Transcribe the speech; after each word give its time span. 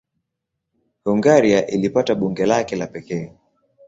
Hungaria 1.11 1.67
ilipata 1.67 2.15
bunge 2.15 2.45
lake 2.45 2.75
la 2.75 2.87
pekee. 2.87 3.29